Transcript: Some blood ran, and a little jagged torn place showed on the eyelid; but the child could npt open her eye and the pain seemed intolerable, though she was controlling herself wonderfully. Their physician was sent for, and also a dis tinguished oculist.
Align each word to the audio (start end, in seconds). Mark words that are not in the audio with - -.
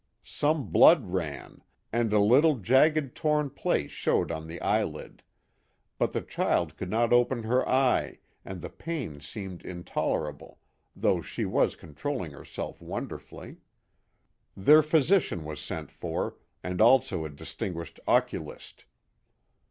Some 0.23 0.71
blood 0.71 1.11
ran, 1.11 1.61
and 1.93 2.11
a 2.11 2.17
little 2.17 2.55
jagged 2.57 3.15
torn 3.15 3.51
place 3.51 3.91
showed 3.91 4.31
on 4.31 4.47
the 4.47 4.59
eyelid; 4.59 5.21
but 5.99 6.11
the 6.11 6.23
child 6.23 6.75
could 6.75 6.89
npt 6.89 7.11
open 7.13 7.43
her 7.43 7.69
eye 7.69 8.17
and 8.43 8.61
the 8.61 8.71
pain 8.71 9.19
seemed 9.21 9.63
intolerable, 9.63 10.57
though 10.95 11.21
she 11.21 11.45
was 11.45 11.75
controlling 11.75 12.31
herself 12.31 12.81
wonderfully. 12.81 13.57
Their 14.57 14.81
physician 14.81 15.45
was 15.45 15.59
sent 15.59 15.91
for, 15.91 16.35
and 16.63 16.81
also 16.81 17.23
a 17.23 17.29
dis 17.29 17.53
tinguished 17.53 17.99
oculist. 18.07 18.85